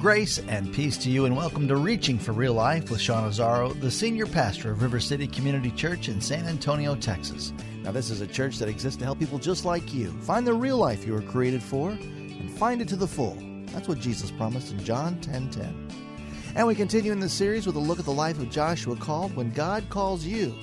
[0.00, 3.78] Grace and peace to you, and welcome to Reaching for Real Life with Sean Azzaro,
[3.82, 7.52] the senior pastor of River City Community Church in San Antonio, Texas.
[7.82, 10.54] Now, this is a church that exists to help people just like you find the
[10.54, 13.36] real life you were created for and find it to the full.
[13.74, 15.50] That's what Jesus promised in John 10:10.
[15.50, 15.88] 10, 10.
[16.56, 19.36] And we continue in this series with a look at the life of Joshua called
[19.36, 20.54] When God Calls You.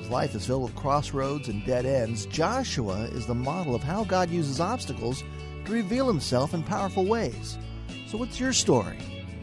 [0.00, 4.02] As life is filled with crossroads and dead ends, Joshua is the model of how
[4.02, 5.22] God uses obstacles
[5.66, 7.58] to reveal himself in powerful ways.
[8.06, 8.98] So, what's your story?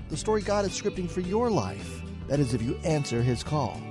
[0.09, 2.02] The story God is scripting for your life.
[2.30, 3.81] That is, if you answer His call.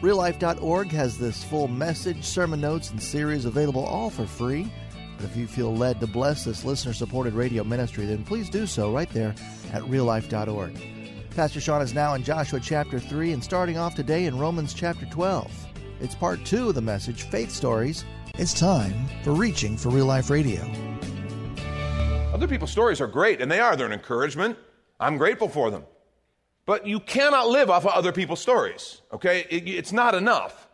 [0.00, 4.70] RealLife.org has this full message, sermon notes, and series available all for free.
[5.16, 8.66] But if you feel led to bless this listener supported radio ministry, then please do
[8.66, 9.34] so right there
[9.72, 10.76] at reallife.org.
[11.30, 15.06] Pastor Sean is now in Joshua chapter 3 and starting off today in Romans chapter
[15.06, 15.50] 12.
[16.00, 18.04] It's part 2 of the message, Faith Stories.
[18.38, 20.95] It's time for Reaching for Real Life Radio.
[22.36, 23.76] Other people's stories are great, and they are.
[23.76, 24.58] They're an encouragement.
[25.00, 25.84] I'm grateful for them.
[26.66, 29.46] But you cannot live off of other people's stories, okay?
[29.48, 30.68] It, it's not enough.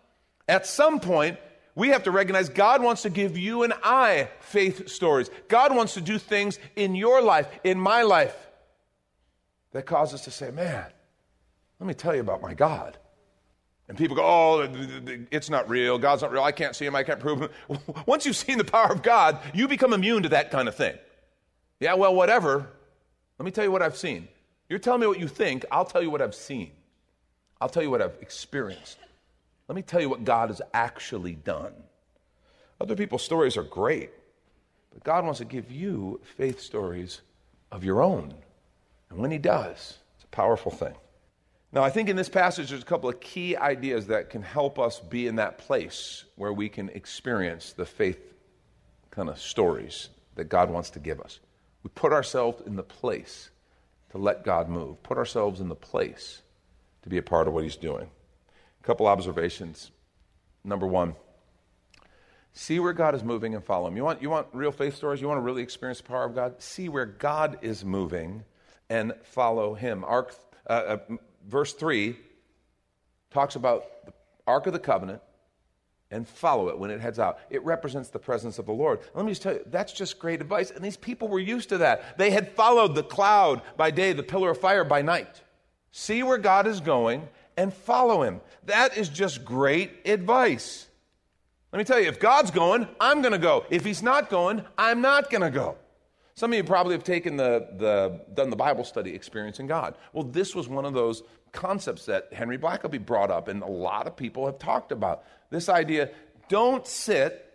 [0.48, 1.38] At some point,
[1.76, 5.30] we have to recognize God wants to give you and I faith stories.
[5.46, 8.34] God wants to do things in your life, in my life,
[9.70, 10.86] that cause us to say, man,
[11.78, 12.98] let me tell you about my God.
[13.86, 14.68] And people go, oh,
[15.30, 15.96] it's not real.
[15.96, 16.42] God's not real.
[16.42, 16.96] I can't see him.
[16.96, 17.50] I can't prove him.
[18.06, 20.98] Once you've seen the power of God, you become immune to that kind of thing.
[21.82, 22.68] Yeah, well, whatever.
[23.40, 24.28] Let me tell you what I've seen.
[24.68, 26.70] You're telling me what you think, I'll tell you what I've seen.
[27.60, 28.98] I'll tell you what I've experienced.
[29.66, 31.72] Let me tell you what God has actually done.
[32.80, 34.10] Other people's stories are great,
[34.92, 37.20] but God wants to give you faith stories
[37.72, 38.32] of your own.
[39.10, 40.94] And when He does, it's a powerful thing.
[41.72, 44.78] Now, I think in this passage, there's a couple of key ideas that can help
[44.78, 48.20] us be in that place where we can experience the faith
[49.10, 51.40] kind of stories that God wants to give us.
[51.82, 53.50] We put ourselves in the place
[54.10, 56.42] to let God move, put ourselves in the place
[57.02, 58.08] to be a part of what He's doing.
[58.80, 59.90] A couple observations.
[60.64, 61.16] Number one,
[62.52, 63.96] see where God is moving and follow Him.
[63.96, 65.20] You want, you want real faith stories?
[65.20, 66.62] You want to really experience the power of God?
[66.62, 68.44] See where God is moving
[68.88, 70.04] and follow Him.
[70.04, 70.34] Ark,
[70.68, 70.98] uh, uh,
[71.48, 72.16] verse 3
[73.30, 74.12] talks about the
[74.46, 75.22] Ark of the Covenant
[76.12, 77.38] and follow it when it heads out.
[77.50, 79.00] It represents the presence of the Lord.
[79.14, 80.70] Let me just tell you, that's just great advice.
[80.70, 82.18] And these people were used to that.
[82.18, 85.40] They had followed the cloud by day, the pillar of fire by night.
[85.90, 88.40] See where God is going and follow him.
[88.66, 90.86] That is just great advice.
[91.72, 93.64] Let me tell you, if God's going, I'm going to go.
[93.70, 95.76] If he's not going, I'm not going to go.
[96.34, 99.96] Some of you probably have taken the, the, done the Bible study experiencing God.
[100.12, 101.22] Well, this was one of those
[101.52, 105.24] concepts that Henry Blackaby brought up, and a lot of people have talked about.
[105.50, 106.10] This idea
[106.48, 107.46] don't sit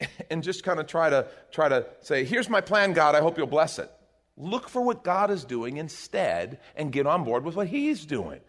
[0.30, 3.36] and just kind of try to try to say, here's my plan, God, I hope
[3.38, 3.90] you'll bless it.
[4.36, 8.40] Look for what God is doing instead and get on board with what He's doing.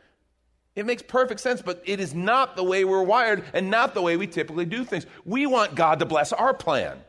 [0.76, 4.02] It makes perfect sense, but it is not the way we're wired and not the
[4.02, 5.08] way we typically do things.
[5.26, 7.00] We want God to bless our plan.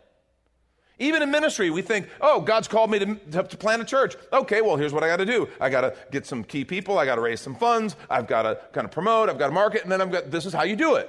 [0.99, 4.17] Even in ministry, we think, oh, God's called me to, to, to plant a church.
[4.33, 5.49] Okay, well, here's what I got to do.
[5.61, 6.99] I got to get some key people.
[6.99, 7.95] I got to raise some funds.
[8.11, 9.29] I've got to kind of promote.
[9.29, 9.83] I've got to market.
[9.83, 11.09] And then I've got, this is how you do it.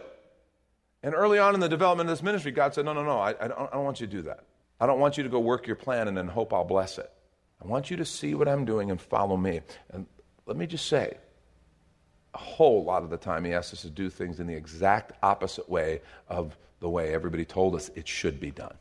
[1.02, 3.30] And early on in the development of this ministry, God said, no, no, no, I,
[3.30, 4.44] I, don't, I don't want you to do that.
[4.80, 7.12] I don't want you to go work your plan and then hope I'll bless it.
[7.64, 9.62] I want you to see what I'm doing and follow me.
[9.92, 10.06] And
[10.46, 11.18] let me just say,
[12.34, 15.14] a whole lot of the time, he asks us to do things in the exact
[15.24, 18.76] opposite way of the way everybody told us it should be done.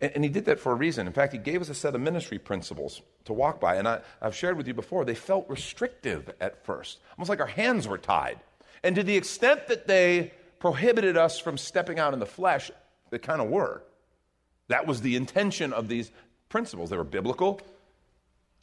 [0.00, 1.06] And, and, he did that for a reason.
[1.06, 3.76] In fact, he gave us a set of ministry principles to walk by.
[3.76, 7.46] And I, I've shared with you before, they felt restrictive at first, almost like our
[7.46, 8.38] hands were tied.
[8.82, 12.70] And to the extent that they prohibited us from stepping out in the flesh,
[13.10, 13.82] they kind of were.
[14.68, 16.10] That was the intention of these
[16.48, 16.90] principles.
[16.90, 17.60] They were biblical.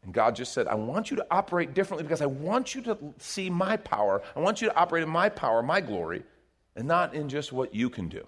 [0.04, 2.98] And God just said, I want you to operate differently because I want you to
[3.18, 4.22] see my power.
[4.36, 6.24] I want you to operate in my power, my glory,
[6.76, 8.26] and not in just what you can do.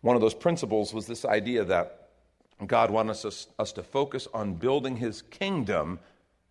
[0.00, 2.08] One of those principles was this idea that
[2.66, 6.00] God wants us, us to focus on building his kingdom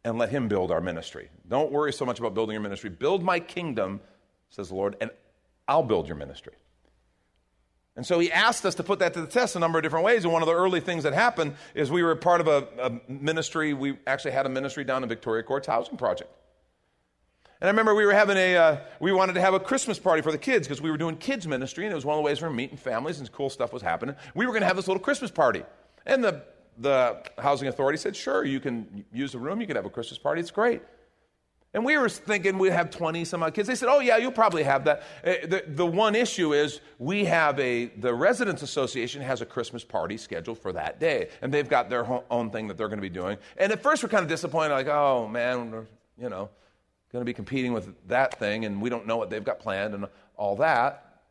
[0.04, 1.30] and let him build our ministry.
[1.48, 2.90] Don't worry so much about building your ministry.
[2.90, 4.00] Build my kingdom,
[4.50, 5.12] says the Lord, and
[5.68, 6.54] I'll build your ministry.
[7.98, 10.06] And so he asked us to put that to the test a number of different
[10.06, 10.24] ways.
[10.24, 13.12] And one of the early things that happened is we were part of a, a
[13.12, 13.74] ministry.
[13.74, 16.32] We actually had a ministry down in Victoria Courts Housing Project.
[17.60, 20.22] And I remember we were having a, uh, we wanted to have a Christmas party
[20.22, 22.24] for the kids because we were doing kids ministry and it was one of the
[22.24, 24.16] ways we were meeting families and cool stuff was happening.
[24.36, 25.64] We were going to have this little Christmas party.
[26.06, 26.44] And the,
[26.78, 30.20] the housing authority said, sure, you can use the room, you can have a Christmas
[30.20, 30.82] party, it's great.
[31.74, 33.68] And we were thinking we'd have 20 some odd kids.
[33.68, 35.04] They said, oh, yeah, you'll probably have that.
[35.24, 39.84] Uh, the, the one issue is we have a, the Residents Association has a Christmas
[39.84, 41.30] party scheduled for that day.
[41.42, 43.38] And they've got their own thing that they're going to be doing.
[43.58, 45.86] And at first we're kind of disappointed, like, oh, man,
[46.20, 46.50] you know,
[47.12, 49.94] going to be competing with that thing, and we don't know what they've got planned
[49.94, 51.22] and all that.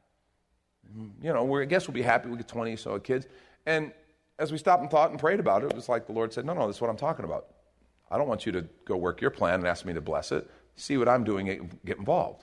[1.23, 3.27] You know, I guess we'll be happy we get 20 so kids.
[3.67, 3.93] And
[4.39, 6.45] as we stopped and thought and prayed about it, it was like the Lord said,
[6.45, 7.47] no, no, this is what I'm talking about.
[8.11, 10.49] I don't want you to go work your plan and ask me to bless it.
[10.77, 12.43] See what I'm doing, get involved.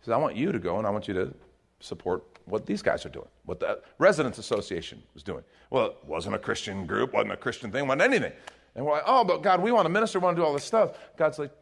[0.00, 1.34] He says, I want you to go and I want you to
[1.80, 5.44] support what these guys are doing, what the Residents Association was doing.
[5.70, 8.32] Well, it wasn't a Christian group, wasn't a Christian thing, wasn't anything.
[8.74, 10.52] And we're like, oh, but God, we want to minister, we want to do all
[10.52, 10.98] this stuff.
[11.16, 11.52] God's like,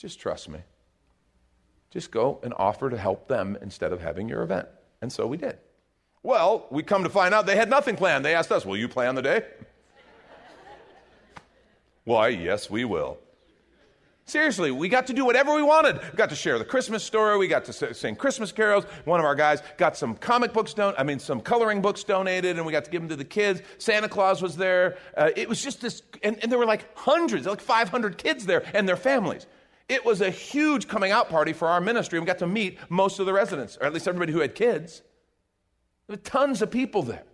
[0.00, 0.60] just trust me.
[1.90, 4.66] Just go and offer to help them instead of having your event.
[5.02, 5.58] And so we did.
[6.22, 8.24] Well, we come to find out they had nothing planned.
[8.24, 9.42] They asked us, Will you plan the day?
[12.04, 13.18] Why, yes, we will.
[14.24, 16.00] Seriously, we got to do whatever we wanted.
[16.12, 17.36] We got to share the Christmas story.
[17.36, 18.84] We got to sing Christmas carols.
[19.04, 22.56] One of our guys got some comic books don- I mean, some coloring books donated,
[22.56, 23.60] and we got to give them to the kids.
[23.78, 24.98] Santa Claus was there.
[25.16, 28.62] Uh, it was just this, and, and there were like hundreds, like 500 kids there
[28.72, 29.46] and their families.
[29.90, 32.20] It was a huge coming out party for our ministry.
[32.20, 35.02] We got to meet most of the residents, or at least everybody who had kids.
[36.06, 37.24] There were tons of people there.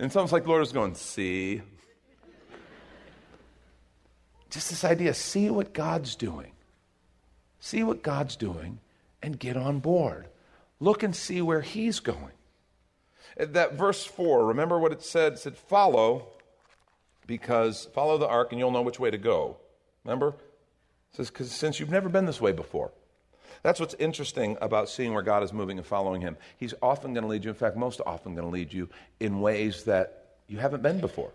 [0.00, 1.62] And almost like the Lord was going, see?
[4.50, 6.50] Just this idea see what God's doing.
[7.60, 8.80] See what God's doing
[9.22, 10.26] and get on board.
[10.80, 12.32] Look and see where He's going.
[13.36, 15.34] That verse 4, remember what it said?
[15.34, 16.26] It said, follow,
[17.28, 19.58] because follow the ark and you'll know which way to go.
[20.04, 20.34] Remember?
[21.16, 22.92] Says, because since you've never been this way before.
[23.62, 26.36] That's what's interesting about seeing where God is moving and following Him.
[26.58, 29.40] He's often going to lead you, in fact, most often going to lead you in
[29.40, 31.32] ways that you haven't been before.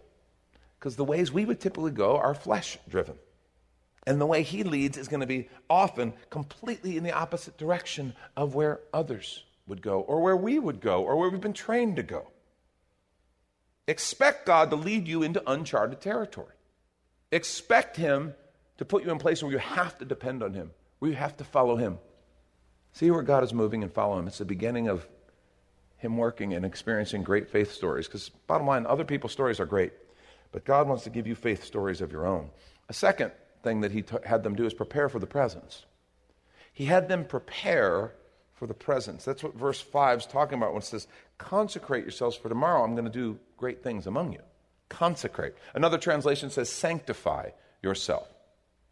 [0.79, 3.15] Because the ways we would typically go are flesh driven.
[4.07, 8.13] And the way He leads is going to be often completely in the opposite direction
[8.37, 11.95] of where others would go, or where we would go, or where we've been trained
[11.97, 12.27] to go.
[13.87, 16.53] Expect God to lead you into uncharted territory.
[17.31, 18.35] Expect Him
[18.81, 21.37] to put you in place where you have to depend on Him, where you have
[21.37, 21.99] to follow Him.
[22.93, 24.25] See where God is moving and follow Him.
[24.25, 25.07] It's the beginning of
[25.97, 28.07] Him working and experiencing great faith stories.
[28.07, 29.93] Because, bottom line, other people's stories are great,
[30.51, 32.49] but God wants to give you faith stories of your own.
[32.89, 35.85] A second thing that He t- had them do is prepare for the presence.
[36.73, 38.13] He had them prepare
[38.55, 39.23] for the presence.
[39.23, 41.05] That's what verse 5 is talking about when it says,
[41.37, 42.83] Consecrate yourselves for tomorrow.
[42.83, 44.41] I'm going to do great things among you.
[44.89, 45.53] Consecrate.
[45.75, 47.51] Another translation says, Sanctify
[47.83, 48.27] yourself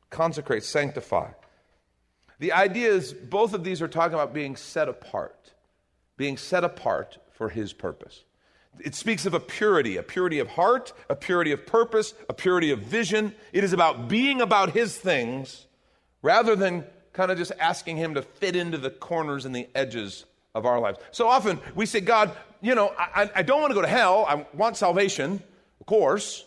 [0.09, 1.29] consecrate, sanctify.
[2.39, 5.51] The idea is both of these are talking about being set apart,
[6.17, 8.23] being set apart for His purpose.
[8.79, 12.71] It speaks of a purity, a purity of heart, a purity of purpose, a purity
[12.71, 13.35] of vision.
[13.51, 15.67] It is about being about His things
[16.21, 20.25] rather than kind of just asking Him to fit into the corners and the edges
[20.55, 20.99] of our lives.
[21.11, 22.31] So often we say, God,
[22.61, 24.25] you know, I, I don't want to go to hell.
[24.27, 25.41] I want salvation,
[25.79, 26.45] of course.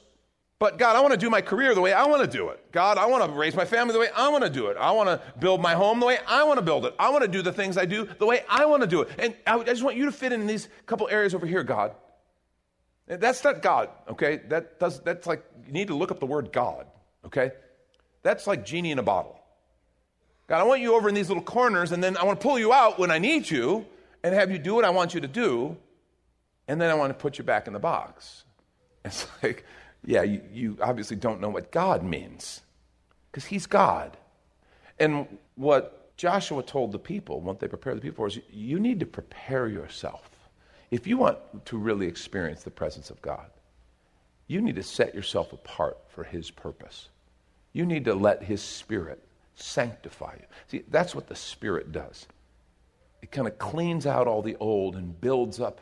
[0.62, 2.70] But God, I want to do my career the way I want to do it.
[2.70, 4.76] God, I want to raise my family the way I want to do it.
[4.76, 6.94] I want to build my home the way I want to build it.
[7.00, 9.08] I want to do the things I do the way I want to do it.
[9.19, 11.96] And I just want you to fit in these couple areas over here, God.
[13.08, 14.36] That's not God, okay?
[14.50, 16.86] That does, that's like, you need to look up the word God,
[17.26, 17.50] okay?
[18.22, 19.36] That's like genie in a bottle.
[20.46, 22.60] God, I want you over in these little corners, and then I want to pull
[22.60, 23.84] you out when I need you
[24.22, 25.76] and have you do what I want you to do,
[26.69, 28.44] and then I want to put you back in the box.
[29.04, 29.64] It's like,
[30.05, 32.63] yeah, you, you obviously don't know what God means
[33.31, 34.17] because he's God.
[34.99, 39.01] And what Joshua told the people, what they prepared the people for, is you need
[39.01, 40.29] to prepare yourself.
[40.91, 43.47] If you want to really experience the presence of God,
[44.49, 47.09] you need to set yourself apart for his purpose.
[47.73, 49.23] You need to let his spirit
[49.55, 50.47] sanctify you.
[50.67, 52.27] See, that's what the spirit does.
[53.23, 55.81] It kind of cleans out all the old and builds up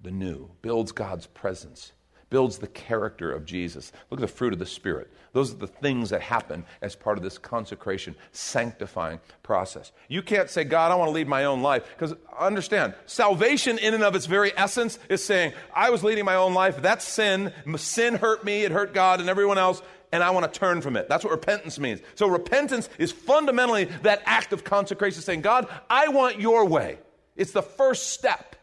[0.00, 1.92] the new, builds God's presence
[2.32, 3.92] builds the character of Jesus.
[4.10, 5.12] Look at the fruit of the Spirit.
[5.34, 9.92] Those are the things that happen as part of this consecration, sanctifying process.
[10.08, 11.84] You can't say, God, I want to lead my own life.
[11.94, 16.36] Because understand, salvation in and of its very essence is saying, I was leading my
[16.36, 16.80] own life.
[16.80, 17.52] That's sin.
[17.76, 20.96] Sin hurt me, it hurt God and everyone else, and I want to turn from
[20.96, 21.10] it.
[21.10, 22.00] That's what repentance means.
[22.14, 26.98] So repentance is fundamentally that act of consecration, saying, God, I want your way.
[27.36, 28.56] It's the first step.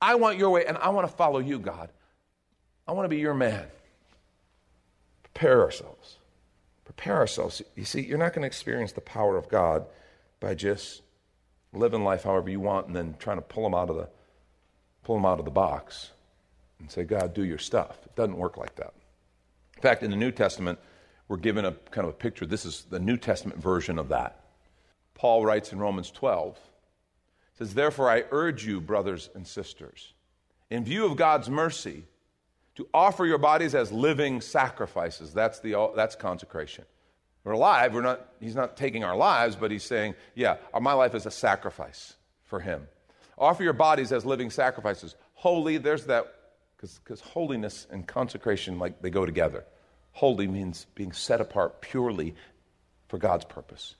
[0.00, 1.90] I want your way, and I want to follow you, God.
[2.86, 3.64] I want to be your man.
[5.22, 6.18] Prepare ourselves.
[6.84, 7.62] Prepare ourselves.
[7.74, 9.86] You see, you're not going to experience the power of God
[10.40, 11.02] by just
[11.72, 14.08] living life however you want and then trying to pull them out of the
[15.02, 16.10] pull them out of the box
[16.78, 17.98] and say, God, do your stuff.
[18.04, 18.94] It doesn't work like that.
[19.76, 20.78] In fact, in the New Testament,
[21.28, 22.46] we're given a kind of a picture.
[22.46, 24.44] This is the New Testament version of that.
[25.14, 26.58] Paul writes in Romans 12,
[27.58, 30.14] says, Therefore I urge you, brothers and sisters,
[30.70, 32.04] in view of God's mercy,
[32.76, 35.32] to offer your bodies as living sacrifices.
[35.32, 36.84] That's, the, that's consecration.
[37.44, 37.94] We're alive.
[37.94, 41.26] We're not, he's not taking our lives, but he's saying, yeah, uh, my life is
[41.26, 42.14] a sacrifice
[42.44, 42.88] for him.
[43.36, 45.14] Offer your bodies as living sacrifices.
[45.34, 46.34] Holy, there's that,
[46.80, 49.64] because holiness and consecration, like they go together.
[50.12, 52.34] Holy means being set apart purely
[53.08, 53.96] for God's purpose.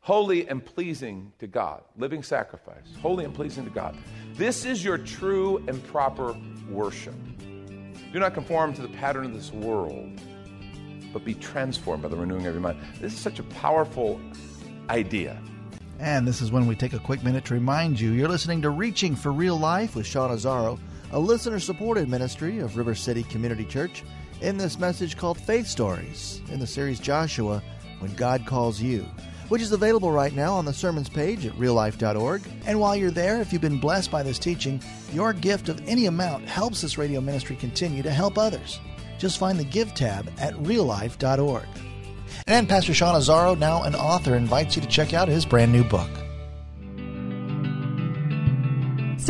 [0.00, 3.94] Holy and pleasing to God, living sacrifice, holy and pleasing to God.
[4.34, 6.34] This is your true and proper
[6.70, 7.14] worship.
[8.12, 10.20] Do not conform to the pattern of this world,
[11.12, 12.80] but be transformed by the renewing of your mind.
[13.00, 14.20] This is such a powerful
[14.88, 15.40] idea.
[16.00, 18.70] And this is when we take a quick minute to remind you you're listening to
[18.70, 20.78] Reaching for Real Life with Sean Azzaro,
[21.12, 24.02] a listener supported ministry of River City Community Church,
[24.40, 27.62] in this message called Faith Stories in the series Joshua
[27.98, 29.06] When God Calls You
[29.50, 32.42] which is available right now on the sermons page at reallife.org.
[32.64, 34.80] And while you're there, if you've been blessed by this teaching,
[35.12, 38.80] your gift of any amount helps this radio ministry continue to help others.
[39.18, 41.66] Just find the Give tab at reallife.org.
[42.46, 45.84] And Pastor Sean Azzaro, now an author, invites you to check out his brand new
[45.84, 46.08] book.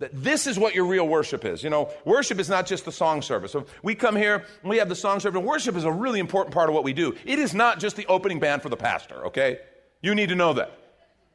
[0.00, 1.62] That this is what your real worship is.
[1.62, 3.52] You know, worship is not just the song service.
[3.52, 6.18] So we come here and we have the song service, and worship is a really
[6.18, 7.14] important part of what we do.
[7.24, 9.60] It is not just the opening band for the pastor, okay?
[10.02, 10.76] You need to know that.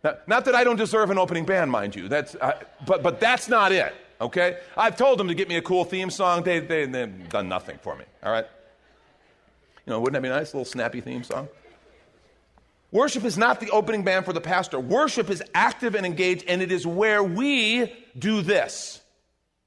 [0.04, 2.10] Now, not that I don't deserve an opening band, mind you.
[2.10, 2.36] That's,
[2.86, 4.60] but, but that's not it, okay?
[4.76, 6.44] I've told them to get me a cool theme song.
[6.44, 8.46] They, they, they've done nothing for me, all right?
[9.86, 10.54] You know, wouldn't that be nice?
[10.54, 11.48] A little snappy theme song?
[12.92, 14.80] Worship is not the opening band for the pastor.
[14.80, 19.02] Worship is active and engaged, and it is where we do this.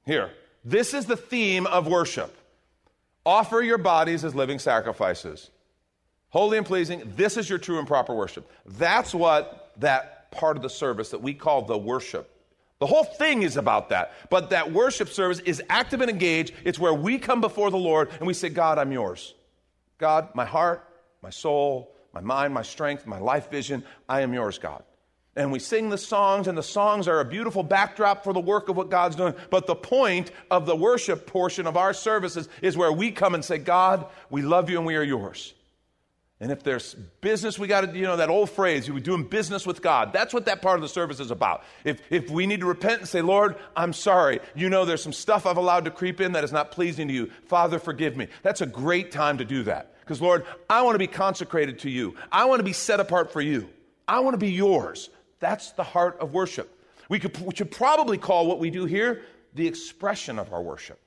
[0.05, 0.31] Here,
[0.65, 2.35] this is the theme of worship.
[3.25, 5.49] Offer your bodies as living sacrifices,
[6.29, 7.13] holy and pleasing.
[7.15, 8.49] This is your true and proper worship.
[8.65, 12.29] That's what that part of the service that we call the worship.
[12.79, 14.13] The whole thing is about that.
[14.29, 16.53] But that worship service is active and engaged.
[16.65, 19.35] It's where we come before the Lord and we say, God, I'm yours.
[19.99, 20.85] God, my heart,
[21.21, 23.85] my soul, my mind, my strength, my life vision.
[24.09, 24.83] I am yours, God.
[25.35, 28.69] And we sing the songs, and the songs are a beautiful backdrop for the work
[28.69, 29.33] of what God's doing.
[29.49, 33.43] But the point of the worship portion of our services is where we come and
[33.43, 35.55] say, God, we love you and we are yours.
[36.39, 39.65] And if there's business, we got to, you know, that old phrase, we're doing business
[39.65, 40.11] with God.
[40.11, 41.63] That's what that part of the service is about.
[41.85, 44.39] If, if we need to repent and say, Lord, I'm sorry.
[44.53, 47.13] You know, there's some stuff I've allowed to creep in that is not pleasing to
[47.13, 47.31] you.
[47.45, 48.27] Father, forgive me.
[48.41, 49.95] That's a great time to do that.
[50.01, 52.15] Because, Lord, I want to be consecrated to you.
[52.29, 53.69] I want to be set apart for you.
[54.05, 55.09] I want to be yours.
[55.43, 56.73] That's the heart of worship.
[57.09, 59.23] We, could, we should probably call what we do here
[59.53, 60.97] the expression of our worship.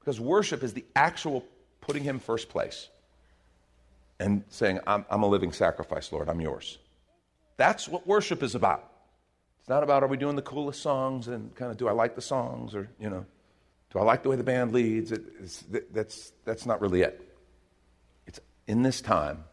[0.00, 1.44] Because worship is the actual
[1.80, 2.88] putting Him first place
[4.18, 6.78] and saying, I'm, I'm a living sacrifice, Lord, I'm yours.
[7.56, 8.90] That's what worship is about.
[9.60, 12.16] It's not about are we doing the coolest songs and kind of do I like
[12.16, 13.24] the songs or, you know,
[13.92, 15.12] do I like the way the band leads?
[15.12, 17.32] It, that's, that's not really it
[18.26, 19.44] It's in this time,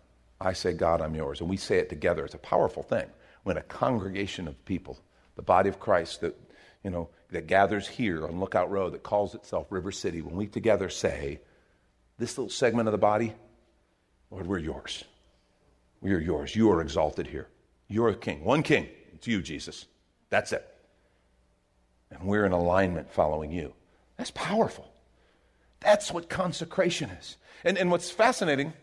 [0.42, 1.42] I say, God, I'm yours.
[1.42, 2.26] And we say it together.
[2.26, 3.06] It's a powerful thing
[3.46, 4.98] when a congregation of people,
[5.36, 6.36] the body of Christ that,
[6.84, 10.48] you know, that gathers here on Lookout Road that calls itself River City, when we
[10.48, 11.40] together say,
[12.18, 13.36] this little segment of the body,
[14.32, 15.04] Lord, we're yours.
[16.02, 16.56] We are yours.
[16.56, 17.48] You are exalted here.
[17.88, 18.44] You're a king.
[18.44, 18.90] One king.
[19.14, 19.86] It's you, Jesus.
[20.32, 20.66] That's it.
[22.10, 23.74] and we're in alignment following you.
[24.18, 24.92] That's powerful.
[25.82, 27.38] That's what consecration is.
[27.64, 28.74] And, and what's fascinating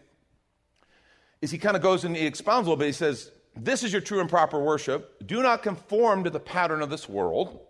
[1.41, 2.87] is he kind of goes and he expounds a little bit.
[2.87, 5.27] He says, This is your true and proper worship.
[5.27, 7.61] Do not conform to the pattern of this world,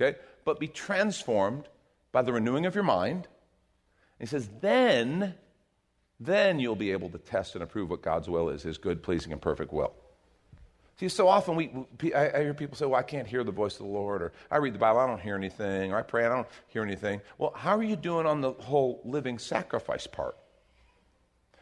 [0.00, 1.68] okay, but be transformed
[2.12, 3.28] by the renewing of your mind.
[4.18, 5.34] And he says, Then,
[6.18, 9.32] then you'll be able to test and approve what God's will is, his good, pleasing,
[9.32, 9.94] and perfect will.
[10.98, 11.70] See, so often we,
[12.12, 14.56] I, hear people say, well, I can't hear the voice of the Lord, or I
[14.56, 17.20] read the Bible, I don't hear anything, or I pray, I don't hear anything.
[17.38, 20.36] Well, how are you doing on the whole living sacrifice part?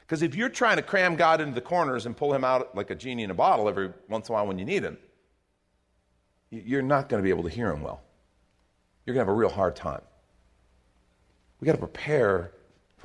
[0.07, 2.91] Because if you're trying to cram God into the corners and pull him out like
[2.91, 4.97] a genie in a bottle every once in a while when you need him,
[6.51, 8.03] you're not going to be able to hear him well.
[9.05, 10.03] You're going to have a real hard time.
[11.59, 12.53] We've got to prepare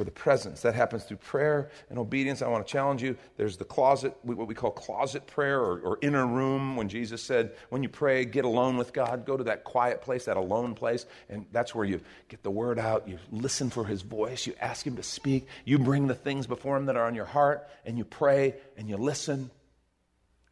[0.04, 0.62] the presence.
[0.62, 2.42] That happens through prayer and obedience.
[2.42, 3.18] I want to challenge you.
[3.38, 7.54] There's the closet, what we call closet prayer or, or, inner room, when Jesus said,
[7.70, 11.06] when you pray, get alone with God, go to that quiet place, that alone place,
[11.30, 14.86] and that's where you get the word out, you listen for his voice, you ask
[14.86, 17.98] him to speak, you bring the things before him that are on your heart, and
[17.98, 19.52] you pray and you listen,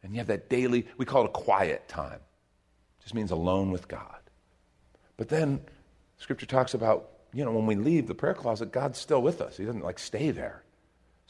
[0.02, 2.14] and you have that daily, we call it a quiet time.
[2.14, 4.20] It just means alone with God.
[5.16, 5.60] But then,
[6.16, 9.56] Scripture talks about you know, when we leave the prayer closet, God's still with us.
[9.56, 10.62] He doesn't like stay there.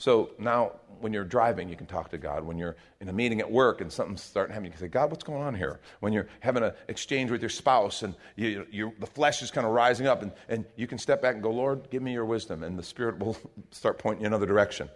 [0.01, 2.43] So now, when you're driving, you can talk to God.
[2.43, 4.89] When you're in a meeting at work and something's starting to happen, you can say,
[4.89, 5.79] God, what's going on here?
[6.01, 9.67] When you're having an exchange with your spouse and you, you, the flesh is kind
[9.67, 12.25] of rising up, and, and you can step back and go, Lord, give me your
[12.25, 13.37] wisdom, and the Spirit will
[13.73, 14.89] start pointing you another direction.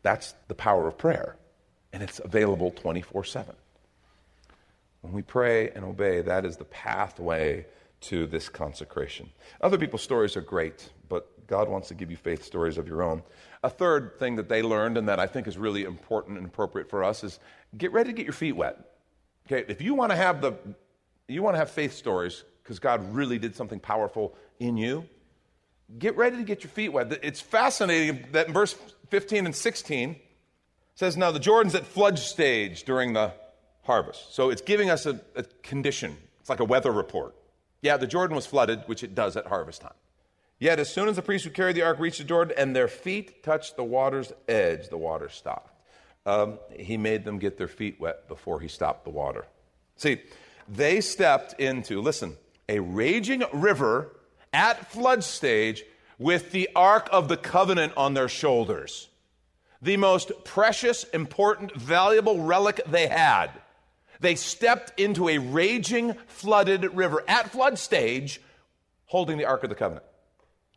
[0.00, 1.36] That's the power of prayer,
[1.92, 3.54] and it's available 24 7.
[5.02, 7.66] When we pray and obey, that is the pathway
[8.08, 9.30] to this consecration.
[9.60, 13.02] Other people's stories are great, but God wants to give you faith stories of your
[13.02, 13.22] own.
[13.62, 16.88] A third thing that they learned, and that I think is really important and appropriate
[16.88, 17.38] for us, is
[17.76, 18.78] get ready to get your feet wet.
[19.46, 20.54] Okay, if you want to have the,
[21.28, 25.06] you want to have faith stories because God really did something powerful in you.
[25.98, 27.12] Get ready to get your feet wet.
[27.22, 28.74] It's fascinating that in verse
[29.10, 30.16] 15 and 16
[30.94, 33.32] says, Now the Jordan's at flood stage during the
[33.82, 34.34] harvest.
[34.34, 36.16] So it's giving us a, a condition.
[36.40, 37.34] It's like a weather report.
[37.84, 39.92] Yeah, the Jordan was flooded, which it does at harvest time.
[40.58, 42.88] Yet, as soon as the priests who carried the ark reached the Jordan and their
[42.88, 45.70] feet touched the water's edge, the water stopped.
[46.24, 49.44] Um, he made them get their feet wet before he stopped the water.
[49.96, 50.22] See,
[50.66, 52.38] they stepped into, listen,
[52.70, 54.16] a raging river
[54.54, 55.84] at flood stage
[56.18, 59.10] with the Ark of the Covenant on their shoulders.
[59.82, 63.50] The most precious, important, valuable relic they had.
[64.24, 68.40] They stepped into a raging, flooded river at flood stage,
[69.04, 70.06] holding the Ark of the Covenant.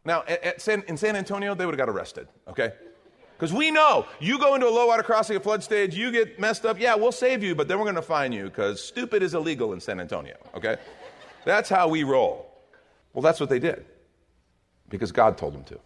[0.04, 0.26] Now,
[0.58, 2.74] San, in San Antonio, they would have got arrested, okay?
[3.38, 6.38] Because we know you go into a low water crossing at flood stage, you get
[6.38, 9.24] messed up, yeah, we'll save you, but then we're going to fine you because stupid
[9.24, 10.76] is illegal in San Antonio, okay?
[11.46, 12.52] That's how we roll.
[13.14, 13.86] Well, that's what they did
[14.90, 15.80] because God told them to.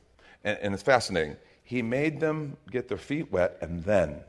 [0.44, 1.38] And, and it's fascinating.
[1.64, 4.22] He made them get their feet wet, and then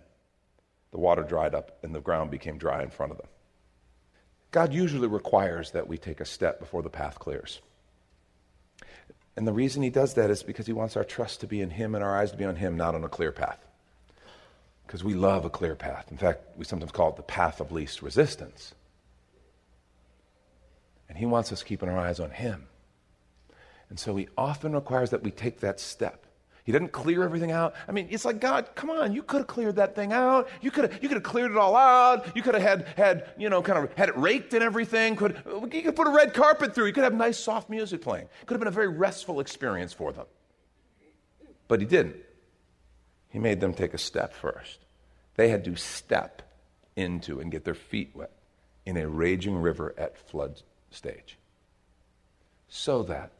[0.92, 3.26] the water dried up and the ground became dry in front of them.
[4.52, 7.60] God usually requires that we take a step before the path clears.
[9.34, 11.70] And the reason he does that is because he wants our trust to be in
[11.70, 13.66] him and our eyes to be on him, not on a clear path.
[14.86, 16.08] Because we love a clear path.
[16.10, 18.74] In fact, we sometimes call it the path of least resistance.
[21.08, 22.66] And he wants us keeping our eyes on him.
[23.88, 26.26] And so he often requires that we take that step.
[26.64, 27.74] He doesn't clear everything out.
[27.88, 30.48] I mean, it's like, God, come on, you could have cleared that thing out.
[30.60, 32.36] You could have, you could have cleared it all out.
[32.36, 35.16] You could have had, had, you know, kind of had it raked and everything.
[35.16, 36.86] Could, you could put a red carpet through.
[36.86, 38.28] You could have nice, soft music playing.
[38.46, 40.26] Could have been a very restful experience for them.
[41.66, 42.16] But he didn't.
[43.30, 44.78] He made them take a step first.
[45.36, 46.42] They had to step
[46.94, 48.30] into and get their feet wet
[48.86, 51.38] in a raging river at flood stage
[52.68, 53.32] so that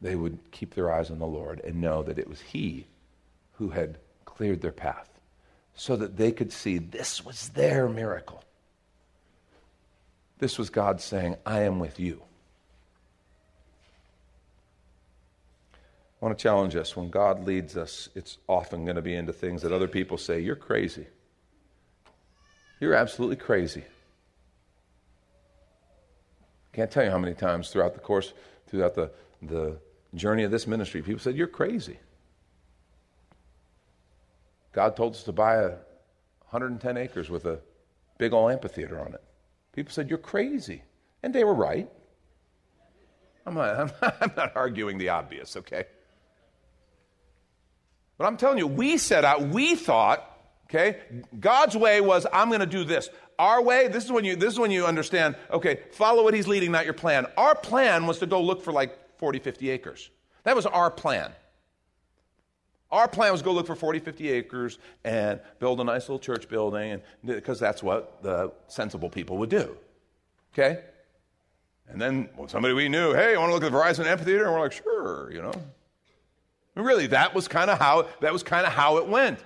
[0.00, 2.86] they would keep their eyes on the Lord and know that it was He
[3.54, 5.08] who had cleared their path
[5.74, 8.42] so that they could see this was their miracle.
[10.38, 12.22] This was God saying, I am with you.
[16.20, 19.32] I want to challenge us when God leads us, it's often going to be into
[19.32, 21.06] things that other people say, You're crazy.
[22.80, 23.84] You're absolutely crazy.
[26.72, 28.34] Can't tell you how many times throughout the course,
[28.66, 29.10] throughout the,
[29.42, 29.78] the
[30.14, 31.98] journey of this ministry, people said, You're crazy.
[34.72, 35.68] God told us to buy a
[36.50, 37.60] 110 acres with a
[38.18, 39.22] big old amphitheater on it.
[39.72, 40.82] People said, You're crazy.
[41.22, 41.88] And they were right.
[43.46, 45.84] I'm not, I'm, not arguing the obvious, okay?
[48.18, 50.98] But I'm telling you, we set out, we thought, okay,
[51.38, 53.08] God's way was, I'm going to do this.
[53.38, 56.48] our way, this is when you this is when you understand, okay, follow what he's
[56.48, 57.26] leading, not your plan.
[57.36, 60.10] Our plan was to go look for like 40, 50 acres.
[60.44, 61.32] That was our plan.
[62.90, 66.48] Our plan was go look for 40, 50 acres and build a nice little church
[66.48, 69.76] building, and because that's what the sensible people would do.
[70.52, 70.82] Okay?
[71.88, 74.44] And then well, somebody we knew, hey, I want to look at the Verizon Amphitheater?
[74.44, 75.52] And we're like, sure, you know.
[76.74, 79.38] And really, that was kind of how that was kind of how it went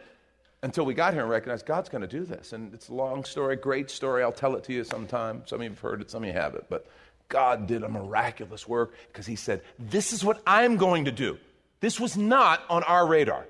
[0.62, 2.52] until we got here and recognized God's going to do this.
[2.52, 4.22] And it's a long story, great story.
[4.22, 5.42] I'll tell it to you sometime.
[5.46, 6.68] Some of you have heard it, some of you haven't.
[6.68, 6.86] But
[7.30, 11.38] God did a miraculous work because He said, This is what I'm going to do.
[11.80, 13.46] This was not on our radar.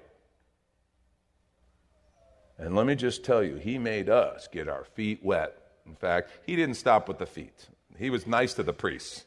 [2.57, 5.57] And let me just tell you, He made us get our feet wet.
[5.87, 7.67] In fact, He didn't stop with the feet,
[7.99, 9.25] He was nice to the priests.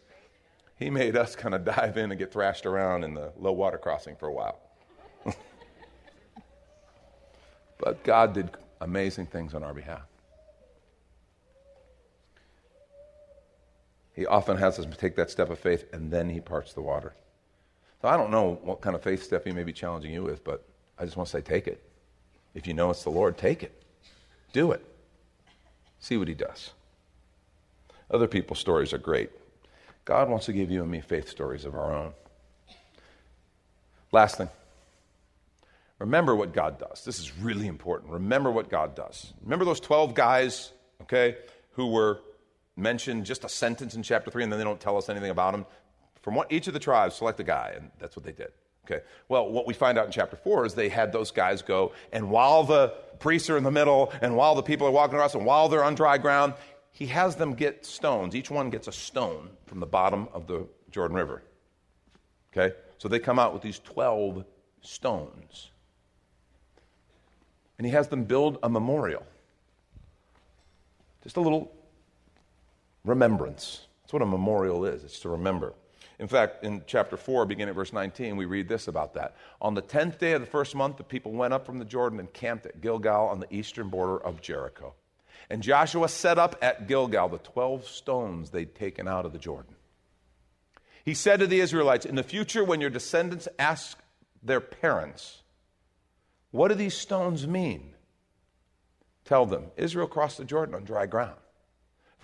[0.76, 3.78] He made us kind of dive in and get thrashed around in the low water
[3.78, 4.60] crossing for a while.
[7.80, 8.50] but God did
[8.82, 10.02] amazing things on our behalf.
[14.14, 17.14] He often has us take that step of faith and then he parts the water.
[18.02, 20.44] So I don't know what kind of faith step he may be challenging you with,
[20.44, 20.66] but
[21.00, 21.82] I just want to say take it.
[22.54, 23.82] If you know it's the Lord, take it.
[24.52, 24.86] Do it.
[26.00, 26.72] See what he does.
[28.12, 29.32] Other people's stories are great.
[30.06, 32.14] God wants to give you and me faith stories of our own.
[34.12, 34.50] Last thing.
[35.98, 37.06] Remember what God does.
[37.06, 38.12] This is really important.
[38.12, 39.32] Remember what God does.
[39.42, 40.72] Remember those 12 guys,
[41.04, 41.38] okay,
[41.72, 42.20] who were
[42.76, 45.52] mentioned just a sentence in chapter 3 and then they don't tell us anything about
[45.52, 45.66] them?
[46.22, 48.52] From what, each of the tribes, select a guy, and that's what they did.
[48.86, 49.04] Okay.
[49.30, 52.30] Well, what we find out in chapter 4 is they had those guys go, and
[52.30, 55.46] while the priests are in the middle, and while the people are walking across, and
[55.46, 56.54] while they're on dry ground,
[56.92, 58.36] he has them get stones.
[58.36, 61.44] Each one gets a stone from the bottom of the Jordan River.
[62.56, 62.76] Okay?
[62.98, 64.46] So they come out with these 12
[64.82, 65.72] stones.
[67.78, 69.26] And he has them build a memorial.
[71.24, 71.72] Just a little
[73.04, 73.88] remembrance.
[74.02, 75.74] That's what a memorial is, it's to remember.
[76.20, 79.36] In fact, in chapter 4, beginning at verse 19, we read this about that.
[79.62, 82.20] On the 10th day of the first month, the people went up from the Jordan
[82.20, 84.94] and camped at Gilgal on the eastern border of Jericho.
[85.50, 89.76] And Joshua set up at Gilgal the 12 stones they'd taken out of the Jordan.
[91.04, 94.00] He said to the Israelites, In the future, when your descendants ask
[94.42, 95.42] their parents,
[96.52, 97.94] What do these stones mean?
[99.26, 101.40] Tell them, Israel crossed the Jordan on dry ground.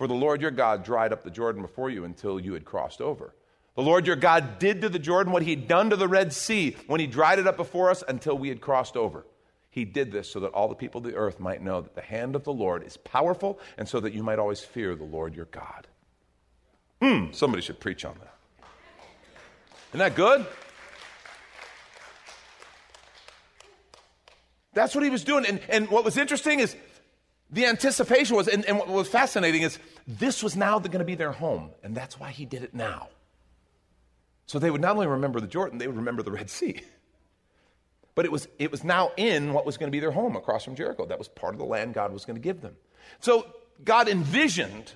[0.00, 3.02] For the Lord your God dried up the Jordan before you until you had crossed
[3.02, 3.34] over.
[3.76, 6.74] The Lord your God did to the Jordan what he'd done to the Red Sea
[6.86, 9.26] when he dried it up before us until we had crossed over.
[9.68, 12.00] He did this so that all the people of the earth might know that the
[12.00, 15.36] hand of the Lord is powerful and so that you might always fear the Lord
[15.36, 15.86] your God.
[17.02, 18.34] Hmm, somebody should preach on that.
[19.90, 20.46] Isn't that good?
[24.72, 25.44] That's what he was doing.
[25.44, 26.74] And, and what was interesting is
[27.52, 31.16] the anticipation was, and, and what was fascinating is this was now going to be
[31.16, 31.70] their home.
[31.82, 33.08] And that's why he did it now.
[34.46, 36.80] So they would not only remember the Jordan, they would remember the Red Sea.
[38.14, 40.64] But it was, it was now in what was going to be their home across
[40.64, 41.06] from Jericho.
[41.06, 42.76] That was part of the land God was going to give them.
[43.20, 43.46] So
[43.84, 44.92] God envisioned,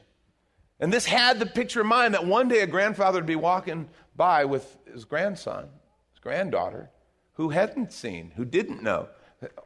[0.80, 3.88] and this had the picture in mind that one day a grandfather would be walking
[4.16, 5.68] by with his grandson,
[6.10, 6.90] his granddaughter,
[7.34, 9.08] who hadn't seen, who didn't know.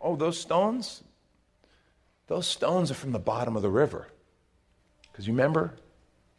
[0.00, 1.02] Oh, those stones?
[2.28, 4.08] Those stones are from the bottom of the river.
[5.10, 5.74] Because you remember,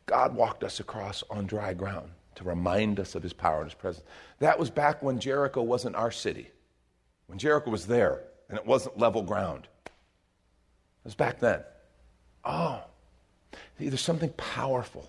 [0.05, 3.73] God walked us across on dry ground to remind us of his power and his
[3.73, 4.05] presence.
[4.39, 6.51] That was back when Jericho wasn't our city
[7.29, 9.67] when Jericho was there and it wasn't level ground.
[9.85, 9.91] It
[11.05, 11.63] was back then.
[12.43, 12.81] Oh,
[13.77, 15.07] there's something powerful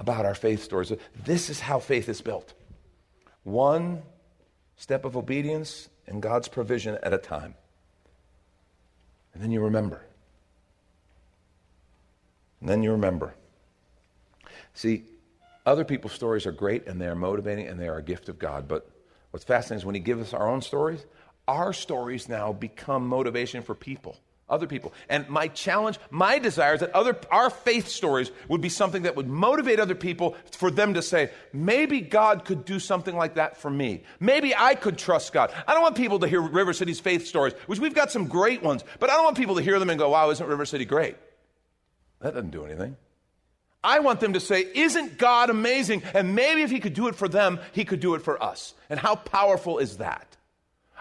[0.00, 0.92] about our faith stories.
[1.24, 2.52] This is how faith is built
[3.44, 4.02] one
[4.74, 7.54] step of obedience and God's provision at a time.
[9.36, 10.00] And then you remember.
[12.60, 13.34] And then you remember.
[14.72, 15.04] See,
[15.66, 18.38] other people's stories are great and they are motivating and they are a gift of
[18.38, 18.66] God.
[18.66, 18.88] But
[19.32, 21.04] what's fascinating is when He gives us our own stories,
[21.46, 24.16] our stories now become motivation for people
[24.48, 28.68] other people and my challenge my desire is that other our faith stories would be
[28.68, 33.16] something that would motivate other people for them to say maybe god could do something
[33.16, 36.40] like that for me maybe i could trust god i don't want people to hear
[36.40, 39.56] river city's faith stories which we've got some great ones but i don't want people
[39.56, 41.16] to hear them and go wow isn't river city great
[42.20, 42.96] that doesn't do anything
[43.84, 46.02] I want them to say, Isn't God amazing?
[46.12, 48.74] And maybe if He could do it for them, He could do it for us.
[48.90, 50.35] And how powerful is that?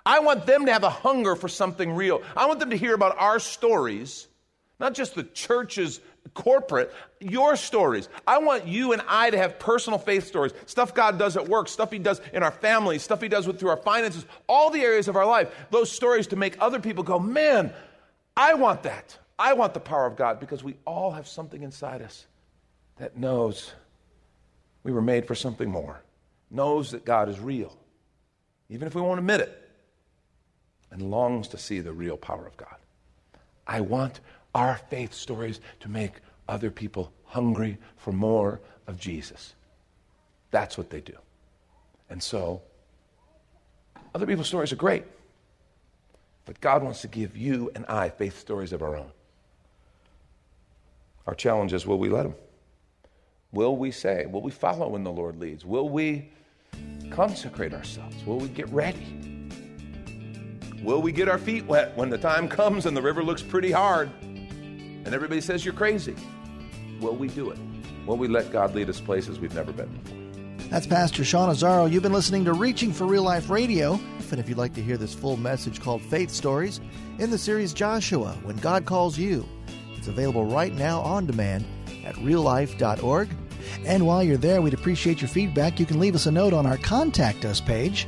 [0.05, 2.21] I want them to have a hunger for something real.
[2.37, 4.27] I want them to hear about our stories,
[4.79, 5.99] not just the church's
[6.33, 8.07] corporate, your stories.
[8.27, 11.67] I want you and I to have personal faith stories, stuff God does at work,
[11.67, 14.81] stuff He does in our families, stuff He does with, through our finances, all the
[14.81, 15.51] areas of our life.
[15.71, 17.73] Those stories to make other people go, man,
[18.37, 19.17] I want that.
[19.37, 22.25] I want the power of God because we all have something inside us
[22.97, 23.73] that knows
[24.83, 26.01] we were made for something more,
[26.49, 27.75] knows that God is real,
[28.69, 29.64] even if we won't admit it,
[30.91, 32.75] and longs to see the real power of God.
[33.67, 34.19] I want
[34.53, 36.13] our faith stories to make
[36.47, 39.55] other people hungry for more of Jesus.
[40.51, 41.17] That's what they do.
[42.09, 42.61] And so,
[44.13, 45.03] other people's stories are great.
[46.45, 49.11] But God wants to give you and I faith stories of our own.
[51.27, 52.35] Our challenge is will we let Him?
[53.51, 55.65] Will we say, will we follow when the Lord leads?
[55.65, 56.29] Will we
[57.09, 58.15] consecrate ourselves?
[58.25, 59.34] Will we get ready?
[60.85, 63.71] Will we get our feet wet when the time comes and the river looks pretty
[63.71, 66.15] hard and everybody says you're crazy?
[67.01, 67.57] Will we do it?
[68.05, 70.69] Will we let God lead us places we've never been before?
[70.69, 71.91] That's Pastor Sean Azzaro.
[71.91, 73.99] You've been listening to Reaching for Real Life Radio.
[74.29, 76.79] And if you'd like to hear this full message called Faith Stories
[77.17, 79.43] in the series Joshua, When God Calls You,
[79.97, 81.65] it's available right now on demand
[82.05, 83.29] at reallife.org.
[83.85, 85.79] And while you're there, we'd appreciate your feedback.
[85.79, 88.07] You can leave us a note on our Contact Us page,